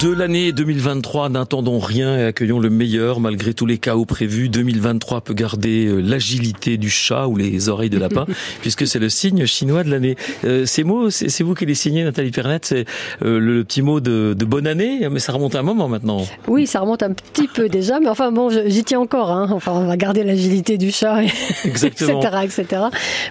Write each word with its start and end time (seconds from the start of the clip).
De 0.00 0.10
l'année 0.10 0.52
2023, 0.52 1.28
n'attendons 1.28 1.78
rien 1.78 2.16
et 2.16 2.24
accueillons 2.24 2.58
le 2.58 2.70
meilleur 2.70 3.20
malgré 3.20 3.52
tous 3.52 3.66
les 3.66 3.76
chaos 3.76 4.06
prévus. 4.06 4.48
2023 4.48 5.20
peut 5.20 5.34
garder 5.34 5.88
euh, 5.88 6.00
l'agilité 6.00 6.78
du 6.78 6.88
chat 6.88 7.26
ou 7.26 7.36
les 7.36 7.68
oreilles 7.68 7.90
de 7.90 7.98
lapin, 7.98 8.24
puisque 8.62 8.86
c'est 8.86 8.98
le 8.98 9.10
signe 9.10 9.44
chinois 9.44 9.84
de 9.84 9.90
l'année. 9.90 10.16
Euh, 10.44 10.64
ces 10.64 10.84
mots, 10.84 11.10
c'est 11.10 11.42
vous 11.42 11.52
qui 11.52 11.66
les 11.66 11.74
signez, 11.74 12.02
Nathalie 12.02 12.30
Pernet, 12.30 12.60
c'est 12.62 12.86
euh, 13.22 13.38
le 13.38 13.62
petit 13.62 13.82
mot 13.82 14.00
de, 14.00 14.34
bonne 14.42 14.66
année, 14.66 15.06
mais 15.10 15.18
ça 15.18 15.32
remonte 15.32 15.54
à 15.54 15.58
un 15.58 15.64
moment 15.64 15.86
maintenant. 15.86 16.26
Oui, 16.48 16.66
ça 16.66 16.80
remonte 16.80 17.02
un 17.02 17.12
petit 17.12 17.46
peu 17.46 17.68
déjà, 17.68 18.00
mais 18.00 18.08
enfin 18.08 18.32
bon, 18.32 18.48
j'y 18.48 18.84
tiens 18.84 19.00
encore. 19.00 19.30
Hein. 19.30 19.48
Enfin, 19.52 19.72
on 19.72 19.86
va 19.86 19.98
garder 19.98 20.24
l'agilité 20.24 20.78
du 20.78 20.92
chat, 20.92 21.22
etc., 21.22 21.90
etc., 22.42 22.64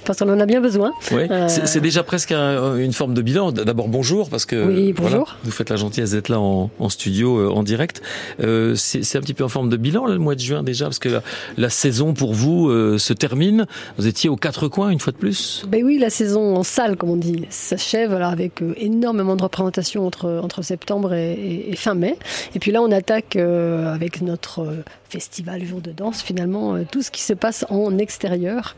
parce 0.05 0.19
qu'on 0.19 0.29
en 0.29 0.39
a 0.39 0.45
bien 0.45 0.61
besoin. 0.61 0.91
Oui. 1.11 1.23
C'est 1.47 1.81
déjà 1.81 2.03
presque 2.03 2.31
une 2.31 2.93
forme 2.93 3.15
de 3.15 3.23
bilan. 3.23 3.51
D'abord 3.51 3.87
bonjour, 3.87 4.29
parce 4.29 4.45
que 4.45 4.67
oui, 4.67 4.93
bonjour. 4.93 5.35
vous 5.43 5.49
faites 5.49 5.71
la 5.71 5.75
gentillesse 5.75 6.11
d'être 6.11 6.29
là 6.29 6.39
en 6.39 6.58
en, 6.79 6.89
studio, 6.89 7.39
euh, 7.39 7.49
en 7.49 7.63
direct. 7.63 8.01
Euh, 8.41 8.75
c'est 8.75 9.17
un 9.17 9.21
petit 9.21 9.33
peu 9.33 9.43
en 9.43 9.49
forme 9.49 9.69
de 9.69 9.77
bilan 9.77 10.05
le 10.05 10.17
mois 10.17 10.35
de 10.35 10.39
juin 10.39 10.63
déjà, 10.63 10.85
parce 10.85 10.99
que 10.99 11.21
la, 11.57 11.69
saison 11.69 12.13
pour 12.13 12.33
vous 12.33 12.69
euh, 12.69 12.97
se 12.97 13.13
termine. 13.13 13.67
Vous 13.97 14.07
étiez 14.07 14.29
aux 14.29 14.35
quatre 14.35 14.67
coins 14.67 14.89
une 14.89 14.99
fois 14.99 15.13
de 15.13 15.17
plus. 15.17 15.63
Ben 15.67 15.83
oui, 15.83 15.97
la 15.97 16.09
saison 16.09 16.55
en 16.55 16.63
salle, 16.63 16.97
comme 16.97 17.11
on 17.11 17.15
dit, 17.15 17.45
s'achève 17.49 18.13
alors 18.13 18.31
avec 18.31 18.61
énormément 18.77 19.35
de 19.35 19.43
représentations 19.43 20.05
entre 20.05 20.39
entre 20.43 20.61
septembre 20.61 21.13
et, 21.13 21.73
fin 21.75 21.93
mai. 21.93 22.17
Et 22.55 22.59
puis 22.59 22.71
là, 22.71 22.81
on 22.81 22.91
attaque 22.91 23.35
avec 23.35 24.21
notre 24.21 24.65
festival 25.09 25.63
jour 25.65 25.81
de 25.81 25.91
danse, 25.91 26.21
finalement, 26.21 26.83
tout 26.85 27.01
ce 27.01 27.11
qui 27.11 27.21
se 27.21 27.33
passe 27.33 27.65
en 27.69 27.97
extérieur. 27.97 28.75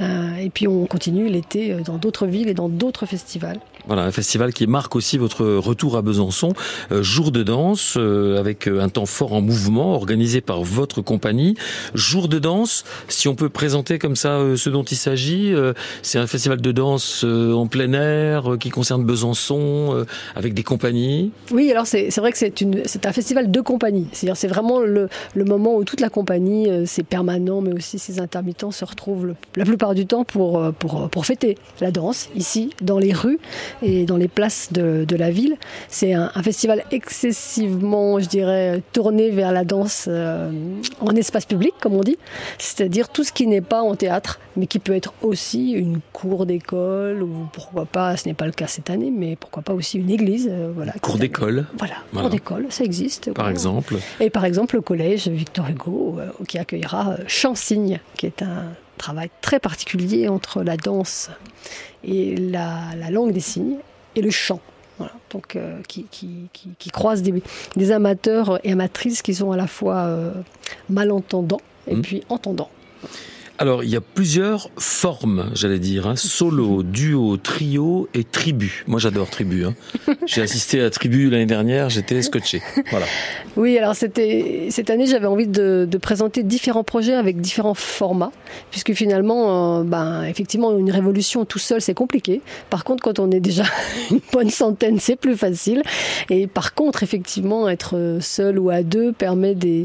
et 0.00 0.50
puis 0.50 0.68
on 0.68 0.86
continue 0.86 1.28
l'été 1.28 1.74
dans 1.84 1.96
d'autres 1.96 2.26
villes 2.26 2.48
et 2.48 2.54
dans 2.54 2.68
d'autres 2.68 3.06
festivals. 3.06 3.60
Voilà, 3.86 4.02
un 4.02 4.12
festival 4.12 4.52
qui 4.52 4.66
marque 4.66 4.94
aussi 4.94 5.18
votre 5.18 5.44
retour 5.44 5.96
à 5.96 6.02
Besançon, 6.02 6.52
euh, 6.92 7.02
jour 7.02 7.32
de 7.32 7.42
danse 7.42 7.94
euh, 7.96 8.38
avec 8.38 8.68
euh, 8.68 8.80
un 8.80 8.88
temps 8.88 9.06
fort 9.06 9.32
en 9.32 9.40
mouvement 9.40 9.94
organisé 9.94 10.40
par 10.40 10.62
votre 10.62 11.00
compagnie. 11.00 11.56
Jour 11.94 12.28
de 12.28 12.38
danse, 12.38 12.84
si 13.08 13.28
on 13.28 13.34
peut 13.34 13.48
présenter 13.48 13.98
comme 13.98 14.16
ça 14.16 14.40
ce 14.56 14.70
dont 14.70 14.82
il 14.82 14.96
s'agit, 14.96 15.52
c'est 16.02 16.18
un 16.18 16.26
festival 16.26 16.60
de 16.60 16.72
danse 16.72 17.24
en 17.24 17.66
plein 17.66 17.92
air 17.92 18.56
qui 18.58 18.70
concerne 18.70 19.04
Besançon 19.04 20.04
avec 20.34 20.54
des 20.54 20.62
compagnies? 20.62 21.32
Oui, 21.50 21.70
alors 21.70 21.86
c'est 21.86 22.14
vrai 22.18 22.32
que 22.32 22.38
c'est 22.38 23.06
un 23.06 23.12
festival 23.12 23.50
de 23.50 23.60
compagnie. 23.60 24.06
C'est-à-dire 24.12 24.36
c'est 24.36 24.48
vraiment 24.48 24.80
le, 24.80 25.08
le, 25.34 25.44
moment 25.44 25.69
où 25.76 25.84
toute 25.84 26.00
la 26.00 26.10
compagnie, 26.10 26.68
ses 26.86 27.02
permanents, 27.02 27.60
mais 27.60 27.72
aussi 27.72 27.98
ses 27.98 28.20
intermittents 28.20 28.70
se 28.70 28.84
retrouvent 28.84 29.34
la 29.56 29.64
plupart 29.64 29.94
du 29.94 30.06
temps 30.06 30.24
pour, 30.24 30.72
pour, 30.78 31.08
pour 31.08 31.26
fêter 31.26 31.56
la 31.80 31.90
danse 31.90 32.28
ici 32.34 32.70
dans 32.80 32.98
les 32.98 33.12
rues 33.12 33.38
et 33.82 34.04
dans 34.04 34.16
les 34.16 34.28
places 34.28 34.72
de, 34.72 35.04
de 35.06 35.16
la 35.16 35.30
ville. 35.30 35.56
C'est 35.88 36.14
un, 36.14 36.30
festival 36.42 36.84
excessivement, 36.90 38.18
je 38.18 38.26
dirais, 38.26 38.82
tourné 38.92 39.30
vers 39.30 39.52
la 39.52 39.64
danse 39.64 40.06
euh, 40.08 40.50
en 41.00 41.14
espace 41.14 41.44
public, 41.44 41.74
comme 41.80 41.94
on 41.94 42.00
dit, 42.00 42.18
c'est-à-dire 42.58 43.08
tout 43.08 43.24
ce 43.24 43.32
qui 43.32 43.46
n'est 43.46 43.60
pas 43.60 43.82
en 43.82 43.94
théâtre, 43.94 44.40
mais 44.56 44.66
qui 44.66 44.78
peut 44.78 44.94
être 44.94 45.12
aussi 45.22 45.72
une 45.72 46.00
cour 46.12 46.46
d'école, 46.46 47.22
ou 47.22 47.46
pourquoi 47.52 47.84
pas, 47.84 48.16
ce 48.16 48.26
n'est 48.28 48.34
pas 48.34 48.46
le 48.46 48.52
cas 48.52 48.66
cette 48.66 48.90
année, 48.90 49.12
mais 49.14 49.36
pourquoi 49.36 49.62
pas 49.62 49.74
aussi 49.74 49.98
une 49.98 50.10
église. 50.10 50.48
Euh, 50.50 50.72
voilà, 50.74 50.92
cour 51.00 51.18
d'école 51.18 51.66
Voilà, 51.78 51.96
cour 52.12 52.30
d'école, 52.30 52.66
ça 52.70 52.84
existe. 52.84 53.32
Par 53.32 53.48
exemple 53.48 53.96
Et 54.20 54.30
par 54.30 54.44
exemple, 54.44 54.76
le 54.76 54.82
collège 54.82 55.28
Victor 55.28 55.59
Hugo, 55.68 56.18
euh, 56.18 56.30
qui 56.46 56.58
accueillera 56.58 57.16
Chansigne, 57.26 58.00
qui 58.16 58.26
est 58.26 58.42
un 58.42 58.72
travail 58.98 59.30
très 59.40 59.58
particulier 59.58 60.28
entre 60.28 60.62
la 60.62 60.76
danse 60.76 61.30
et 62.04 62.36
la, 62.36 63.10
langue 63.10 63.32
des 63.32 63.40
signes 63.40 63.78
et 64.14 64.22
le 64.22 64.30
chant. 64.30 64.60
donc, 65.30 65.56
euh, 65.56 65.80
qui, 65.88 66.06
qui, 66.10 66.48
qui, 66.78 66.90
croisent 66.90 67.22
des, 67.22 67.42
des, 67.76 67.92
amateurs 67.92 68.60
et 68.64 68.72
amatrices 68.72 69.22
qui 69.22 69.34
sont 69.34 69.52
à 69.52 69.56
la 69.56 69.66
fois 69.66 69.96
euh, 69.96 70.32
malentendants 70.90 71.62
et 71.86 71.94
mmh. 71.94 72.02
puis 72.02 72.22
entendants. 72.28 72.70
Alors, 73.62 73.84
il 73.84 73.90
y 73.90 73.96
a 73.96 74.00
plusieurs 74.00 74.70
formes, 74.78 75.50
j'allais 75.52 75.78
dire, 75.78 76.06
hein. 76.06 76.16
solo, 76.16 76.82
duo, 76.82 77.36
trio 77.36 78.08
et 78.14 78.24
tribu. 78.24 78.84
Moi, 78.86 78.98
j'adore 78.98 79.28
tribu. 79.28 79.66
Hein. 79.66 79.74
J'ai 80.26 80.40
assisté 80.40 80.80
à 80.80 80.88
tribu 80.88 81.28
l'année 81.28 81.44
dernière, 81.44 81.90
j'étais 81.90 82.22
scotché. 82.22 82.62
Voilà. 82.90 83.04
Oui, 83.58 83.76
alors 83.76 83.94
c'était 83.94 84.68
cette 84.70 84.88
année, 84.88 85.04
j'avais 85.04 85.26
envie 85.26 85.46
de, 85.46 85.86
présenter 86.00 86.42
différents 86.42 86.84
projets 86.84 87.12
avec 87.12 87.42
différents 87.42 87.74
formats, 87.74 88.32
puisque 88.70 88.94
finalement, 88.94 89.80
euh, 89.80 89.82
ben, 89.82 90.24
effectivement, 90.24 90.78
une 90.78 90.90
révolution 90.90 91.44
tout 91.44 91.58
seul, 91.58 91.82
c'est 91.82 91.92
compliqué. 91.92 92.40
Par 92.70 92.82
contre, 92.82 93.02
quand 93.02 93.18
on 93.18 93.30
est 93.30 93.40
déjà 93.40 93.64
une 94.10 94.20
bonne 94.32 94.48
centaine, 94.48 94.98
c'est 94.98 95.16
plus 95.16 95.36
facile. 95.36 95.82
Et 96.30 96.46
par 96.46 96.72
contre, 96.72 97.02
effectivement, 97.02 97.68
être 97.68 98.16
seul 98.22 98.58
ou 98.58 98.70
à 98.70 98.82
deux 98.82 99.12
permet 99.12 99.54
des, 99.54 99.82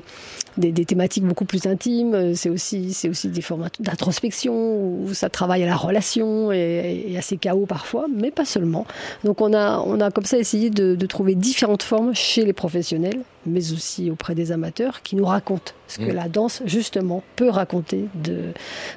des, 0.57 0.85
thématiques 0.85 1.25
beaucoup 1.25 1.45
plus 1.45 1.65
intimes. 1.67 2.35
C'est 2.35 2.49
aussi, 2.49 2.93
c'est 2.93 3.09
aussi 3.09 3.29
des 3.29 3.41
formats 3.41 3.69
d'introspection 3.79 4.53
où 4.53 5.13
ça 5.13 5.29
travaille 5.29 5.63
à 5.63 5.67
la 5.67 5.75
relation 5.75 6.51
et, 6.51 7.15
à 7.17 7.21
ses 7.21 7.37
chaos 7.37 7.65
parfois, 7.65 8.05
mais 8.13 8.31
pas 8.31 8.45
seulement. 8.45 8.85
Donc 9.23 9.41
on 9.41 9.53
a, 9.53 9.79
on 9.79 9.99
a 9.99 10.11
comme 10.11 10.25
ça 10.25 10.37
essayé 10.37 10.69
de 10.69 11.05
trouver 11.05 11.35
différentes 11.35 11.83
formes 11.83 12.13
chez 12.13 12.43
les 12.45 12.53
professionnels 12.53 13.21
mais 13.45 13.71
aussi 13.73 14.11
auprès 14.11 14.35
des 14.35 14.51
amateurs, 14.51 15.01
qui 15.01 15.15
nous 15.15 15.25
racontent 15.25 15.73
ce 15.87 15.99
que 15.99 16.11
mm. 16.11 16.15
la 16.15 16.29
danse, 16.29 16.61
justement, 16.65 17.23
peut 17.35 17.49
raconter 17.49 18.05
de, 18.15 18.39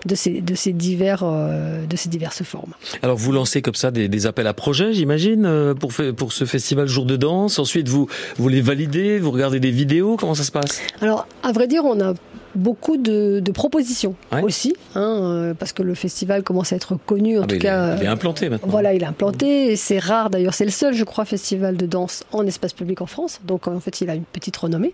de, 0.06 0.14
ces, 0.14 0.41
de, 0.41 0.54
ces, 0.54 0.72
divers, 0.72 1.22
euh, 1.22 1.84
de 1.86 1.97
ces 1.97 2.09
diverses 2.09 2.42
formes. 2.42 2.72
Alors, 3.03 3.16
vous 3.16 3.32
lancez 3.32 3.62
comme 3.62 3.75
ça 3.75 3.91
des, 3.91 4.08
des 4.08 4.26
appels 4.26 4.47
à 4.47 4.54
projets, 4.54 4.92
j'imagine, 4.92 5.44
euh, 5.47 5.75
pour, 5.75 5.92
pour 6.16 6.32
ce 6.32 6.44
festival 6.44 6.88
Jour 6.88 7.04
de 7.04 7.16
danse. 7.16 7.58
Ensuite, 7.58 7.88
vous, 7.88 8.08
vous 8.37 8.48
les 8.48 8.60
validez, 8.60 9.19
vous 9.19 9.31
regardez 9.31 9.60
des 9.60 9.70
vidéos, 9.70 10.16
comment 10.16 10.34
ça 10.34 10.44
se 10.44 10.53
passe? 10.53 10.81
Alors, 11.00 11.26
à 11.42 11.53
vrai 11.53 11.66
dire, 11.66 11.84
on 11.84 12.00
a 12.00 12.14
beaucoup 12.54 12.97
de, 12.97 13.42
propositions 13.53 14.14
aussi, 14.42 14.75
hein, 14.94 15.20
euh, 15.22 15.54
parce 15.54 15.72
que 15.72 15.82
le 15.82 15.94
festival 15.94 16.42
commence 16.42 16.72
à 16.72 16.76
être 16.76 16.97
connu 17.06 17.38
en 17.38 17.42
ah, 17.42 17.47
tout 17.47 17.59
cas. 17.59 17.97
il 17.97 18.04
est 18.04 18.06
implanté 18.06 18.48
maintenant. 18.48 18.69
Voilà, 18.69 18.94
il 18.94 19.03
est 19.03 19.06
implanté. 19.06 19.75
C'est 19.76 19.98
rare 19.98 20.31
d'ailleurs, 20.31 20.54
c'est 20.54 20.64
le 20.64 20.70
seul, 20.70 20.94
je 20.94 21.04
crois, 21.04 21.25
festival 21.25 21.76
de 21.76 21.87
danse 21.87 22.25
en 22.32 22.47
espace 22.47 22.72
public 22.72 23.00
en 23.00 23.06
France. 23.06 23.41
Donc 23.44 23.66
en 23.69 23.81
fait, 23.81 24.00
il 24.00 24.10
a 24.10 24.14
une 24.14 24.25
petite 24.25 24.56
renommée. 24.56 24.92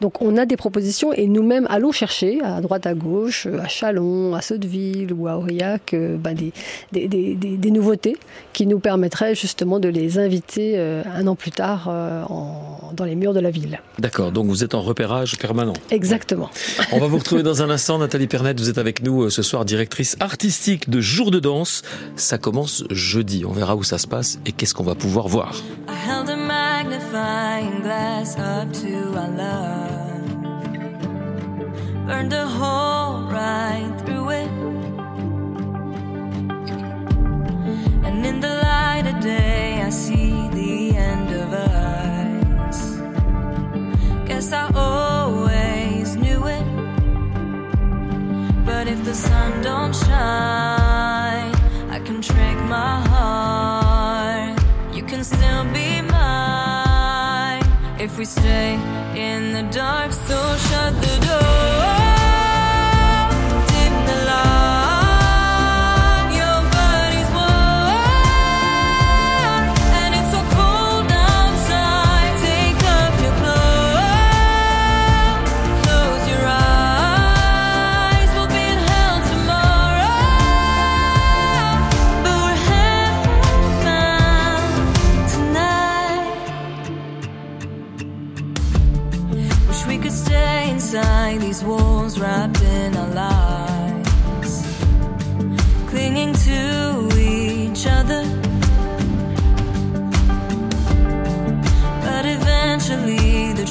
Donc 0.00 0.20
on 0.20 0.36
a 0.36 0.46
des 0.46 0.56
propositions 0.56 1.12
et 1.12 1.26
nous-mêmes 1.26 1.66
allons 1.70 1.92
chercher 1.92 2.40
à 2.42 2.60
droite, 2.60 2.86
à 2.86 2.94
gauche, 2.94 3.46
à 3.46 3.68
Chalon, 3.68 4.34
à 4.34 4.42
Sotteville 4.42 5.12
ou 5.12 5.28
à 5.28 5.36
Aurillac, 5.36 5.94
euh, 5.94 6.16
ben, 6.16 6.34
des, 6.34 6.52
des, 6.92 7.08
des, 7.08 7.34
des, 7.34 7.70
nouveautés 7.70 8.16
qui 8.52 8.66
nous 8.66 8.78
permettraient 8.78 9.34
justement 9.34 9.80
de 9.80 9.88
les 9.88 10.18
inviter 10.18 10.74
euh, 10.76 11.02
un 11.14 11.26
an 11.26 11.34
plus 11.34 11.52
tard 11.52 11.88
en, 11.88 12.90
dans 12.94 13.04
les 13.04 13.14
murs 13.14 13.32
de 13.32 13.40
la 13.40 13.50
ville. 13.50 13.80
D'accord. 13.98 14.32
Donc 14.32 14.46
vous 14.46 14.64
êtes 14.64 14.74
en 14.74 14.82
repérage 14.82 15.38
permanent. 15.38 15.72
Exactement. 15.90 16.50
On 16.92 16.98
va 16.98 17.06
vous 17.06 17.18
retrouver 17.18 17.42
dans 17.42 17.62
un 17.62 17.70
instant. 17.70 17.98
Nathalie 17.98 18.26
Pernet, 18.26 18.52
vous 18.52 18.68
êtes 18.68 18.76
avec 18.76 19.02
nous 19.02 19.22
euh, 19.22 19.30
ce 19.30 19.42
soir, 19.42 19.64
directrice 19.64 20.16
artistique 20.20 20.90
de 20.90 21.00
Jour 21.00 21.30
de 21.30 21.40
danse. 21.40 21.82
Ça 22.16 22.36
commence 22.36 22.84
jeudi. 22.90 23.44
On 23.46 23.52
verra 23.52 23.76
où 23.76 23.82
ça 23.82 23.96
se 23.96 24.06
passe 24.06 24.38
et 24.44 24.52
qu'est-ce 24.52 24.74
qu'on 24.74 24.84
va 24.84 24.94
pouvoir 24.94 25.26
voir. 25.28 25.62
If 58.02 58.18
we 58.18 58.24
stay 58.24 58.74
in 59.14 59.52
the 59.52 59.62
dark. 59.70 60.12
So 60.12 60.56
shut 60.56 60.92
the 61.00 61.26
door. 61.26 61.81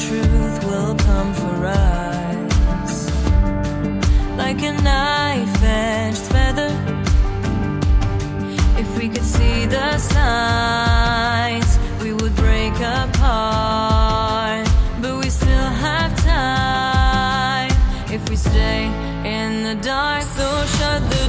Truth 0.08 0.64
will 0.66 0.96
come 0.96 1.32
for 1.34 1.66
us 1.66 2.94
like 4.36 4.60
a 4.64 4.74
knife 4.82 5.64
edged 5.64 6.26
feather. 6.34 6.72
If 8.84 8.90
we 8.98 9.10
could 9.10 9.28
see 9.38 9.66
the 9.68 9.98
signs, 10.00 11.72
we 12.02 12.14
would 12.14 12.36
break 12.36 12.74
apart. 12.76 14.66
But 15.02 15.14
we 15.22 15.30
still 15.30 15.72
have 15.88 16.12
time 16.24 17.72
if 18.12 18.28
we 18.30 18.36
stay 18.36 18.86
in 19.38 19.64
the 19.68 19.76
dark. 19.84 20.24
So 20.24 20.48
shut 20.78 21.02
the 21.14 21.21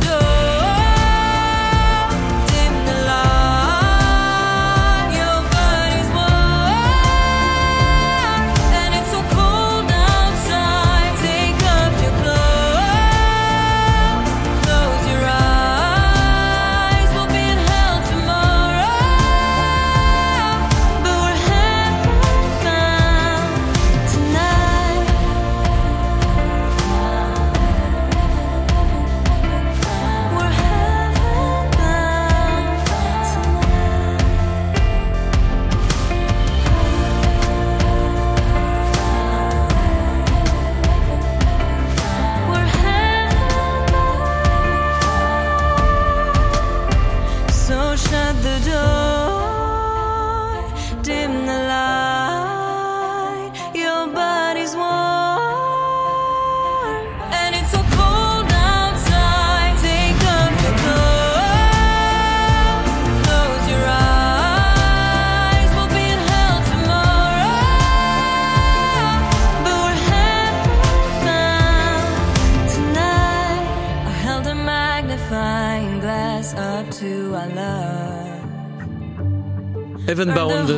heaven 80.12 80.35
bound. 80.35 80.69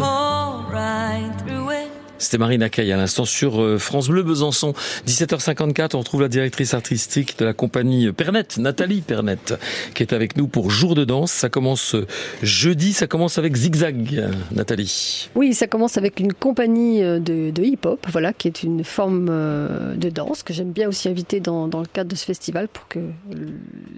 C'était 2.25 2.39
Marina 2.39 2.71
Caille 2.71 2.91
à 2.91 2.97
l'instant 2.97 3.27
sur 3.27 3.61
euh, 3.61 3.77
France 3.77 4.09
Bleu 4.09 4.23
Besançon. 4.23 4.73
17h54, 5.07 5.91
on 5.95 5.99
retrouve 5.99 6.23
la 6.23 6.29
directrice 6.29 6.73
artistique 6.73 7.39
de 7.39 7.45
la 7.45 7.53
compagnie 7.53 8.11
Pernette, 8.13 8.57
Nathalie 8.57 9.03
Pernette, 9.03 9.53
qui 9.95 10.03
est 10.03 10.15
avec 10.15 10.35
nous 10.39 10.49
pour 10.49 10.71
Jour 10.71 10.95
de 10.95 11.05
danse. 11.05 11.31
Ça 11.31 11.51
commence 11.51 11.95
euh, 11.95 12.07
jeudi, 12.43 12.95
ça 12.95 13.07
commence 13.07 13.37
avec 13.37 13.55
Zigzag, 13.55 14.27
Nathalie. 14.53 15.29
Oui, 15.35 15.53
ça 15.53 15.67
commence 15.67 15.99
avec 15.99 16.19
une 16.19 16.33
compagnie 16.33 17.03
euh, 17.03 17.19
de, 17.19 17.63
hip-hop, 17.63 18.07
voilà, 18.11 18.33
qui 18.33 18.49
est 18.49 18.63
une 18.63 18.85
forme 18.85 19.27
de 19.27 20.09
danse 20.09 20.43
que 20.43 20.55
j'aime 20.55 20.73
bien 20.73 20.89
aussi 20.89 21.11
inviter 21.11 21.41
dans, 21.41 21.67
le 21.67 21.87
cadre 21.93 22.09
de 22.09 22.17
ce 22.17 22.25
festival 22.25 22.69
pour 22.69 22.89
que 22.89 23.01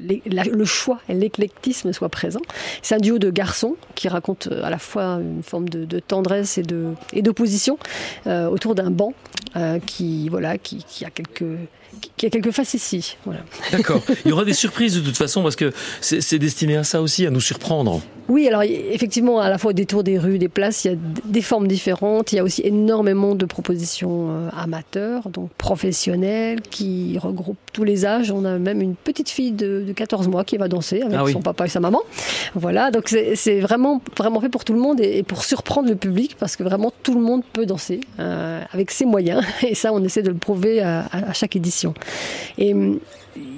le, 0.02 0.64
choix 0.64 0.98
et 1.08 1.14
l'éclectisme 1.14 1.92
soient 1.92 2.08
présents. 2.08 2.42
C'est 2.82 2.96
un 2.96 2.98
duo 2.98 3.20
de 3.20 3.30
garçons 3.30 3.76
qui 3.94 4.08
raconte 4.08 4.48
à 4.48 4.70
la 4.70 4.78
fois 4.78 5.20
une 5.20 5.44
forme 5.44 5.68
de, 5.68 6.00
tendresse 6.00 6.58
et 6.58 6.62
de 6.62 6.88
et 7.12 7.22
d'opposition 7.22 7.78
autour 8.24 8.74
d'un 8.74 8.90
banc 8.90 9.12
euh, 9.56 9.78
qui 9.78 10.28
voilà 10.28 10.58
qui, 10.58 10.84
qui 10.84 11.04
a 11.06 11.10
quelques 11.10 11.58
qui, 12.00 12.10
qui 12.16 12.26
a 12.26 12.30
quelques 12.30 12.50
facéties. 12.52 13.16
Voilà. 13.24 13.40
D'accord. 13.72 14.00
Il 14.24 14.28
y 14.30 14.32
aura 14.32 14.44
des 14.44 14.52
surprises 14.54 14.94
de 14.96 15.00
toute 15.00 15.16
façon 15.16 15.42
parce 15.42 15.56
que 15.56 15.72
c'est 16.00 16.38
destiné 16.38 16.76
à 16.76 16.84
ça 16.84 17.00
aussi, 17.02 17.26
à 17.26 17.30
nous 17.30 17.40
surprendre. 17.40 18.00
Oui, 18.28 18.48
alors 18.48 18.64
y- 18.64 18.74
effectivement, 18.90 19.38
à 19.38 19.48
la 19.48 19.56
fois 19.56 19.70
au 19.70 19.72
détour 19.72 20.02
des 20.02 20.18
rues, 20.18 20.38
des 20.38 20.48
places, 20.48 20.84
il 20.84 20.90
y 20.90 20.94
a 20.94 20.96
des 21.26 21.42
formes 21.42 21.68
différentes. 21.68 22.32
Il 22.32 22.36
y 22.36 22.38
a 22.40 22.42
aussi 22.42 22.60
énormément 22.64 23.36
de 23.36 23.44
propositions 23.44 24.28
euh, 24.30 24.48
amateurs, 24.56 25.28
donc 25.28 25.50
professionnelles, 25.58 26.60
qui 26.62 27.18
regroupent 27.18 27.56
tous 27.72 27.84
les 27.84 28.04
âges. 28.04 28.32
On 28.32 28.44
a 28.44 28.58
même 28.58 28.80
une 28.82 28.96
petite 28.96 29.28
fille 29.28 29.52
de, 29.52 29.84
de 29.86 29.92
14 29.92 30.26
mois 30.26 30.42
qui 30.42 30.56
va 30.56 30.66
danser 30.66 31.02
avec 31.02 31.16
Ah 31.16 31.22
oui. 31.24 31.32
son 31.32 31.40
papa 31.40 31.66
et 31.66 31.68
sa 31.68 31.78
maman. 31.78 32.00
Voilà, 32.56 32.90
donc 32.90 33.08
c'est 33.34 33.60
vraiment, 33.60 34.02
vraiment 34.16 34.40
fait 34.40 34.48
pour 34.48 34.64
tout 34.64 34.72
le 34.72 34.80
monde 34.80 35.00
et, 35.00 35.18
et 35.18 35.22
pour 35.22 35.44
surprendre 35.44 35.88
le 35.88 35.94
public, 35.96 36.36
parce 36.38 36.56
que 36.56 36.64
vraiment 36.64 36.92
tout 37.04 37.14
le 37.14 37.20
monde 37.20 37.42
peut 37.52 37.64
danser 37.66 38.00
euh, 38.18 38.60
avec 38.72 38.90
ses 38.90 39.04
moyens. 39.04 39.44
Et 39.62 39.74
ça, 39.76 39.92
on 39.92 40.02
essaie 40.02 40.22
de 40.22 40.30
le 40.30 40.36
prouver 40.36 40.80
à 40.80 41.32
chaque 41.32 41.54
édition. 41.56 41.85
Et 42.58 42.72
hum, 42.72 43.00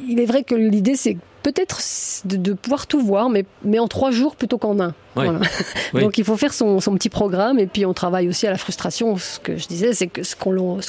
il 0.09 0.21
est 0.21 0.27
vrai 0.27 0.43
que 0.45 0.55
l'idée, 0.55 0.97
c'est 0.97 1.17
peut-être 1.43 1.81
de, 2.25 2.53
pouvoir 2.53 2.87
tout 2.87 3.01
voir, 3.01 3.31
mais 3.31 3.79
en 3.79 3.89
trois 3.89 4.11
jours 4.11 4.37
plutôt 4.37 4.59
qu'en 4.59 4.81
un. 4.81 4.95
Ouais. 5.19 5.25
Voilà. 5.25 5.41
Oui. 5.95 6.03
Donc 6.03 6.19
il 6.19 6.25
faut 6.25 6.37
faire 6.37 6.53
son, 6.53 6.81
son 6.81 6.93
petit 6.95 7.09
programme 7.09 7.59
et 7.59 7.67
puis 7.67 7.87
on 7.87 7.95
travaille 7.95 8.29
aussi 8.29 8.47
à 8.47 8.51
la 8.51 8.59
frustration. 8.59 9.17
Ce 9.17 9.39
que 9.41 9.57
je 9.57 9.67
disais, 9.67 9.95
c'est 9.95 10.07
que 10.07 10.23
ce, 10.23 10.37
que 10.37 10.49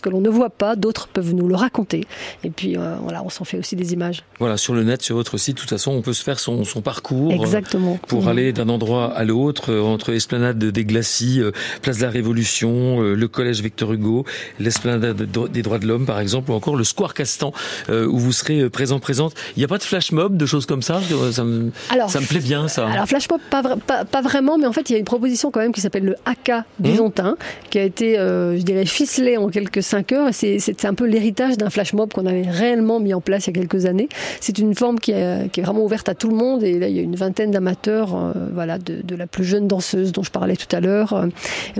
l'on 0.09 0.21
ne 0.21 0.29
voit 0.29 0.49
pas, 0.49 0.75
d'autres 0.75 1.07
peuvent 1.07 1.33
nous 1.33 1.47
le 1.47 1.55
raconter. 1.55 2.05
Et 2.43 2.49
puis 2.49 2.75
euh, 2.77 2.95
voilà, 3.01 3.23
on 3.23 3.29
s'en 3.29 3.45
fait 3.45 3.57
aussi 3.57 3.77
des 3.77 3.93
images. 3.93 4.23
Voilà, 4.39 4.57
sur 4.57 4.73
le 4.73 4.83
net, 4.83 5.01
sur 5.01 5.15
votre 5.15 5.37
site, 5.37 5.55
de 5.55 5.61
toute 5.61 5.69
façon, 5.69 5.91
on 5.91 6.01
peut 6.01 6.11
se 6.13 6.23
faire 6.23 6.37
son, 6.39 6.65
son 6.65 6.81
parcours. 6.81 7.31
euh, 7.31 7.35
Exactement. 7.35 7.97
pour 8.07 8.23
Mhm. 8.23 8.27
aller 8.27 8.51
d'un 8.53 8.67
endroit 8.67 9.13
à 9.13 9.23
l'autre, 9.23 9.71
euh, 9.71 9.81
entre 9.81 10.11
Esplanade 10.11 10.57
des 10.59 10.83
Glacis, 10.85 11.41
Place 11.81 11.99
de 11.99 12.03
la 12.03 12.09
Révolution, 12.09 12.99
le 13.01 13.27
Collège 13.29 13.61
Victor 13.61 13.93
Hugo, 13.93 14.25
l'Esplanade 14.59 15.15
des 15.15 15.61
droits 15.61 15.79
de 15.79 15.87
l'homme, 15.87 16.05
par 16.05 16.19
exemple, 16.19 16.51
ou 16.51 16.53
encore 16.55 16.75
le 16.75 16.83
Square 16.83 17.13
Castan, 17.13 17.53
où 17.89 18.17
vous 18.19 18.31
serez 18.33 18.69
présent, 18.69 18.99
présente. 18.99 19.33
Il 19.55 19.59
n'y 19.59 19.65
a 19.65 19.67
pas 19.69 19.77
de 19.77 19.83
flash 19.83 20.11
mob, 20.11 20.35
de 20.37 20.45
choses 20.45 20.65
comme 20.65 20.81
ça? 20.81 20.99
Ça 21.31 21.43
me, 21.43 21.71
Alors, 21.89 22.09
ça 22.09 22.19
me 22.19 22.25
plaît 22.25 22.39
bien, 22.39 22.67
ça. 22.67 22.87
Alors 22.89 23.07
Flash 23.07 23.29
Mob, 23.29 23.39
pas, 23.49 23.61
vra- 23.61 23.79
pas, 23.79 24.18
pas 24.21 24.27
vraiment, 24.27 24.57
mais 24.57 24.65
en 24.65 24.73
fait 24.73 24.89
il 24.89 24.93
y 24.93 24.95
a 24.95 24.99
une 24.99 25.05
proposition 25.05 25.51
quand 25.51 25.59
même 25.59 25.71
qui 25.71 25.81
s'appelle 25.81 26.03
le 26.03 26.15
AK 26.25 26.51
byzantin, 26.79 27.37
qui 27.69 27.79
a 27.79 27.83
été, 27.83 28.17
euh, 28.17 28.57
je 28.57 28.63
dirais, 28.63 28.85
ficelé 28.85 29.37
en 29.37 29.49
quelques 29.49 29.83
cinq 29.83 30.11
heures. 30.11 30.29
Et 30.43 30.59
C'est 30.59 30.85
un 30.85 30.93
peu 30.93 31.05
l'héritage 31.05 31.57
d'un 31.57 31.69
Flash 31.69 31.93
Mob 31.93 32.13
qu'on 32.13 32.25
avait 32.25 32.49
réellement 32.49 32.99
mis 32.99 33.13
en 33.13 33.21
place 33.21 33.47
il 33.47 33.55
y 33.55 33.59
a 33.59 33.61
quelques 33.61 33.85
années. 33.85 34.09
C'est 34.41 34.57
une 34.57 34.75
forme 34.75 34.99
qui 34.99 35.11
est, 35.11 35.51
qui 35.51 35.59
est 35.59 35.63
vraiment 35.63 35.83
ouverte 35.83 36.09
à 36.09 36.15
tout 36.15 36.29
le 36.29 36.35
monde. 36.35 36.63
Et 36.63 36.79
là 36.79 36.87
il 36.87 36.95
y 36.95 36.99
a 36.99 37.01
une 37.01 37.15
vingtaine 37.15 37.51
d'amateurs, 37.51 38.15
euh, 38.15 38.33
voilà, 38.53 38.77
de, 38.77 39.15
la 39.15 39.27
plus 39.27 39.43
jeune 39.43 39.67
danseuse 39.67 40.11
dont 40.11 40.23
je 40.23 40.31
parlais 40.31 40.55
tout 40.55 40.73
à 40.75 40.79
l'heure, 40.79 41.13
euh, 41.13 41.27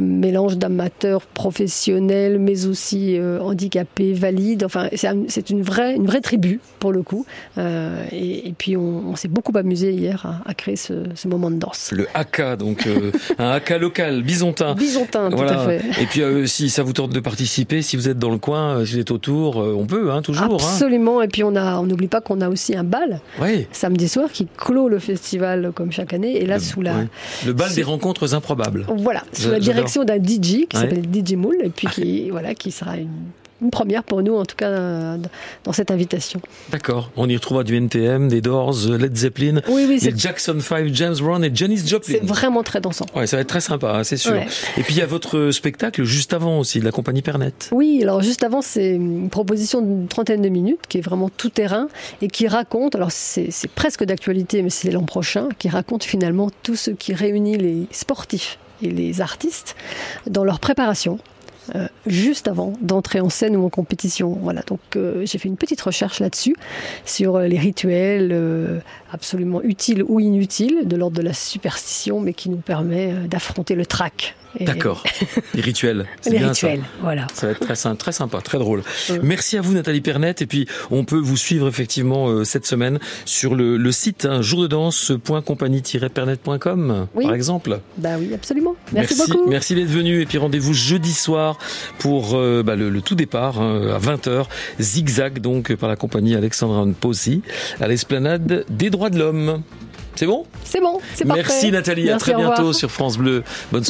mélange 0.02 0.58
d'amateurs 0.58 1.22
professionnels, 1.22 2.38
mais 2.40 2.66
aussi 2.66 3.18
handicapés, 3.42 4.14
valides. 4.14 4.64
Enfin, 4.64 4.90
c'est 4.96 5.08
un- 5.08 5.24
c'est 5.28 5.50
une 5.50 5.62
vraie, 5.62 5.96
une 5.96 6.06
vraie 6.06 6.22
tribu 6.22 6.60
pour 6.80 6.92
le 6.92 7.02
coup. 7.02 7.26
Et, 7.58 8.54
puis 8.58 8.76
on, 8.76 9.16
s'est 9.16 9.28
beaucoup 9.28 9.56
amusé 9.58 9.92
hier 9.92 10.42
à, 10.46 10.54
créer 10.54 10.76
ce, 10.76 10.94
moment 11.28 11.52
de 11.52 11.58
danse. 11.58 11.92
Le 11.92 12.08
haka, 12.14 12.29
donc 12.58 12.86
euh, 12.88 13.12
un 13.38 13.50
haka 13.52 13.78
local, 13.78 14.22
bisontin. 14.24 14.76
Byzantin, 14.76 15.30
tout 15.30 15.42
à 15.42 15.66
fait. 15.66 15.82
Et 16.02 16.06
puis, 16.06 16.22
euh, 16.22 16.46
si 16.46 16.70
ça 16.70 16.84
vous 16.84 16.94
tente 16.94 17.12
de 17.12 17.20
participer, 17.20 17.82
si 17.82 17.96
vous 17.98 18.08
êtes 18.10 18.20
dans 18.20 18.30
le 18.30 18.38
coin, 18.38 18.78
euh, 18.78 18.86
si 18.86 18.94
vous 18.94 19.00
êtes 19.00 19.12
autour, 19.12 19.58
on 19.58 19.86
peut, 19.86 20.12
hein, 20.12 20.22
toujours. 20.22 20.44
Hein. 20.46 20.50
Absolument. 20.56 21.22
Et 21.22 21.28
puis 21.28 21.44
on 21.44 21.56
a, 21.56 21.78
on 21.80 21.84
n'oublie 21.84 22.08
pas 22.08 22.22
qu'on 22.22 22.42
a 22.42 22.50
aussi 22.50 22.76
un 22.76 22.84
bal 22.84 23.22
samedi 23.72 24.08
soir 24.08 24.30
qui 24.32 24.48
clôt 24.58 24.90
le 24.90 25.00
festival 25.00 25.72
comme 25.74 25.92
chaque 25.92 26.14
année. 26.14 26.42
Et 26.42 26.46
là, 26.46 26.56
Le- 26.56 26.62
sous 26.62 26.82
la. 26.82 26.94
Le 27.46 27.54
bal 27.54 27.74
des 27.74 27.84
rencontres 27.84 28.34
improbables. 28.34 28.86
voilà, 28.98 29.24
sous 29.34 29.50
la 29.52 29.60
direction 29.60 30.04
d'un 30.04 30.18
DJ 30.18 30.66
qui 30.68 30.68
Ouais. 30.74 30.82
s'appelle 30.82 31.04
DJ 31.12 31.34
Moule 31.34 31.58
et 31.64 31.70
puis 31.70 31.88
qui, 31.92 32.30
voilà, 32.30 32.54
qui 32.54 32.72
sera 32.72 32.98
une, 32.98 33.10
une 33.62 33.72
première 33.72 34.04
pour 34.04 34.22
nous, 34.24 34.36
en 34.36 34.46
tout 34.46 34.56
cas, 34.56 34.70
euh, 34.70 35.18
dans 35.64 35.74
cette 35.74 35.92
invitation. 35.92 36.42
D'accord. 36.70 37.12
On 37.18 37.28
y 37.28 37.36
retrouvera 37.36 37.64
du 37.64 37.76
NTM, 37.76 38.28
des 38.28 38.42
Doors, 38.42 38.88
euh, 38.88 38.98
Led 38.98 39.16
Zeppelin, 39.16 39.62
Oui, 39.70 40.00
les 40.02 40.18
Jackson 40.18 40.58
5, 40.60 40.88
James 40.94 41.16
Brown 41.20 41.44
et 41.44 41.52
Janis 41.54 41.86
Joplin. 41.86 42.16
c'est 42.20 42.26
vraiment 42.26 42.64
très 42.64 42.82
dansant. 42.82 43.06
Ouais, 43.16 43.28
ça 43.28 43.38
va 43.38 43.42
être 43.42 43.50
très 43.50 43.62
sympa, 43.62 43.94
hein, 43.96 44.04
c'est 44.04 44.18
sûr. 44.18 44.32
Ouais. 44.32 44.48
Et 44.78 44.84
puis 44.84 44.96
il 44.96 45.00
y 45.00 45.02
a 45.02 45.06
votre 45.06 45.52
spectacle 45.52 46.04
juste 46.04 46.34
avant 46.34 46.60
aussi, 46.60 46.80
de 46.80 46.86
la 46.86 46.92
compagnie 46.92 47.22
Pernette. 47.22 47.70
Oui, 47.72 48.00
alors 48.02 48.22
juste 48.22 48.44
avant, 48.44 48.62
c'est 48.62 48.92
une 48.92 49.30
proposition 49.30 49.82
d'une 49.82 50.08
trentaine 50.08 50.42
de 50.42 50.50
minutes 50.50 50.82
qui 50.88 50.98
est 51.00 51.02
vraiment 51.02 51.30
tout 51.30 51.50
terrain 51.50 51.88
et 52.22 52.28
qui 52.28 52.48
raconte, 52.48 52.96
alors 52.96 53.12
c'est 53.12 53.52
presque 53.76 54.04
d'actualité, 54.04 54.62
mais 54.62 54.70
c'est 54.70 54.92
l'an 54.92 55.04
prochain, 55.04 55.50
qui 55.58 55.70
raconte 55.70 56.04
finalement 56.04 56.50
tout 56.64 56.76
ce 56.76 56.92
qui 56.92 57.14
réunit 57.14 57.58
les 57.58 57.88
sportifs 57.92 58.58
et 58.82 58.90
les 58.90 59.22
artistes 59.22 59.76
dans 60.28 60.44
leur 60.44 60.60
préparation. 60.60 61.20
Euh, 61.76 61.88
juste 62.08 62.48
avant 62.48 62.74
d'entrer 62.82 63.20
en 63.20 63.30
scène 63.30 63.56
ou 63.56 63.66
en 63.66 63.70
compétition. 63.70 64.38
Voilà, 64.42 64.62
donc 64.62 64.80
euh, 64.96 65.26
j'ai 65.26 65.38
fait 65.38 65.48
une 65.48 65.58
petite 65.58 65.82
recherche 65.82 66.20
là-dessus, 66.20 66.56
sur 67.06 67.36
euh, 67.36 67.48
les 67.48 67.60
rituels 67.60 68.82
absolument 69.12 69.62
utiles 69.62 70.04
ou 70.04 70.20
inutiles, 70.20 70.88
de 70.88 70.96
l'ordre 70.96 71.18
de 71.18 71.22
la 71.22 71.34
superstition, 71.34 72.20
mais 72.22 72.34
qui 72.34 72.50
nous 72.50 72.58
permet 72.58 73.14
d'affronter 73.28 73.76
le 73.76 73.86
trac. 73.86 74.36
D'accord. 74.60 75.04
Les 75.54 75.62
rituels. 75.62 76.06
C'est 76.22 76.32
Les 76.32 76.40
bien 76.40 76.54
ça. 76.54 76.68
rituels, 76.68 76.86
voilà. 77.02 77.28
Ça 77.34 77.48
va 77.48 77.52
être 77.54 77.60
très, 77.60 77.76
sympa, 77.76 77.96
très 77.98 78.12
sympa, 78.12 78.42
très 78.42 78.58
drôle. 78.60 78.84
Merci 79.22 79.58
à 79.58 79.62
vous 79.62 79.74
Nathalie 79.74 80.02
Pernet 80.02 80.36
et 80.40 80.46
puis 80.46 80.68
on 80.92 81.04
peut 81.06 81.20
vous 81.20 81.38
suivre 81.38 81.68
effectivement 81.68 82.28
euh, 82.30 82.44
cette 82.44 82.66
semaine 82.66 83.00
sur 83.26 83.56
le, 83.56 83.78
le 83.78 83.92
site 83.92 84.26
hein, 84.26 84.42
jourdedance.compagnie-pernet.com 84.42 87.08
Oui. 87.16 87.26
par 87.26 87.34
exemple. 87.34 87.80
Bah 87.98 88.16
oui, 88.20 88.34
absolument. 88.34 88.76
Merci, 88.92 89.16
beaucoup. 89.28 89.50
merci 89.50 89.76
d'être 89.76 89.88
venu 89.90 90.22
et 90.22 90.26
puis 90.26 90.38
rendez-vous 90.38 90.74
jeudi 90.74 91.14
soir 91.14 91.58
pour 92.00 92.36
euh, 92.36 92.64
bah, 92.64 92.76
le, 92.76 92.90
le 92.90 93.02
tout 93.02 93.16
départ 93.16 93.60
hein, 93.62 93.96
à 93.96 94.00
20h, 94.00 94.46
zigzag 94.80 95.40
donc 95.40 95.74
par 95.76 95.90
la 95.90 95.96
compagnie 95.96 96.36
Alexandra 96.36 96.86
Possi 97.00 97.42
à 97.80 97.88
l'esplanade 97.88 98.66
des 98.70 98.90
droits 98.90 99.10
de 99.10 99.20
l'homme. 99.20 99.62
C'est 100.16 100.26
bon? 100.26 100.46
C'est 100.66 100.82
bon, 100.82 101.00
c'est 101.14 101.24
parfait. 101.26 101.44
Merci 101.44 101.72
Nathalie, 101.72 102.10
à 102.10 102.18
très 102.18 102.34
bientôt 102.36 102.74
sur 102.74 102.92
France 102.92 103.18
Bleu. 103.18 103.44
Bonne 103.72 103.86